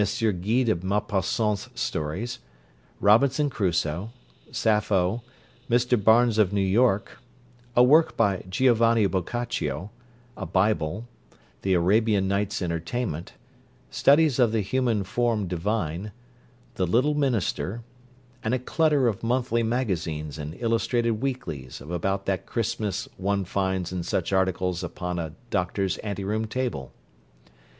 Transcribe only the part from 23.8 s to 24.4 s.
in such